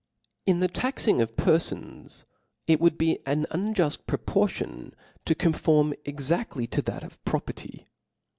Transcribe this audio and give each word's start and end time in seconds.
In 0.47 0.61
the 0.61 0.67
taxing 0.67 1.21
of 1.21 1.35
perlbns, 1.35 2.25
it 2.65 2.79
would 2.79 2.97
be 2.97 3.19
an 3.27 3.45
unjuft 3.51 4.07
proportion 4.07 4.95
to 5.25 5.35
conform 5.35 5.93
exactly 6.05 6.65
to 6.65 6.81
that 6.81 7.03
of 7.03 7.23
property. 7.23 7.85